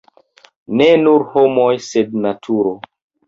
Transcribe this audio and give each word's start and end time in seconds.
ne 0.79 0.87
nur 1.03 1.25
homoj 1.35 1.75
sed 1.91 2.17
naturo 2.27 2.75